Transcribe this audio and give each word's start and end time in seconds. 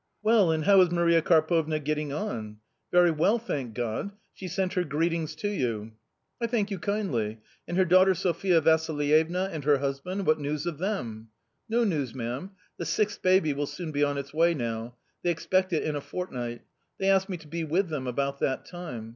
"Well, 0.23 0.49
and 0.49 0.65
how 0.65 0.81
is 0.81 0.89
Maria 0.89 1.21
Karpovna 1.21 1.77
getting 1.77 2.11
on?"" 2.11 2.57
Very 2.91 3.11
well, 3.11 3.37
thank 3.37 3.75
God; 3.75 4.09
she 4.33 4.47
sent 4.47 4.73
her 4.73 4.83
greetings 4.83 5.35
to 5.35 5.47
you."" 5.47 5.91
I 6.41 6.47
thank 6.47 6.71
you 6.71 6.79
kindly; 6.79 7.37
and 7.67 7.77
her 7.77 7.85
daughter 7.85 8.15
Sophia 8.15 8.61
Vassi 8.61 8.91
lievna, 8.91 9.49
and 9.51 9.63
her 9.63 9.77
husband; 9.77 10.25
what 10.25 10.39
news 10.39 10.65
of 10.65 10.79
them?"" 10.79 11.27
No 11.69 11.83
news, 11.83 12.15
ma'am; 12.15 12.49
the 12.77 12.85
sixth 12.85 13.21
baby 13.21 13.53
will 13.53 13.67
soon 13.67 13.91
be 13.91 14.03
on 14.03 14.17
its 14.17 14.33
way 14.33 14.55
now. 14.55 14.95
They 15.21 15.29
expect 15.29 15.71
it 15.71 15.83
in 15.83 15.95
a 15.95 16.01
fortnight. 16.01 16.61
They 16.97 17.07
asked 17.07 17.29
me 17.29 17.37
to 17.37 17.47
be 17.47 17.63
with 17.63 17.89
them 17.89 18.07
about 18.07 18.39
that 18.39 18.65
time. 18.65 19.09